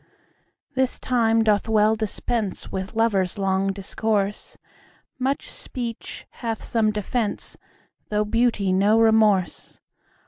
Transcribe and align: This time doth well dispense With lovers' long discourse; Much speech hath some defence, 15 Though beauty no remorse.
This 0.73 0.99
time 0.99 1.43
doth 1.43 1.69
well 1.69 1.93
dispense 1.93 2.71
With 2.71 2.95
lovers' 2.95 3.37
long 3.37 3.71
discourse; 3.71 4.57
Much 5.19 5.47
speech 5.47 6.25
hath 6.31 6.63
some 6.63 6.89
defence, 6.91 7.55
15 8.05 8.05
Though 8.09 8.25
beauty 8.25 8.73
no 8.73 8.99
remorse. 8.99 9.79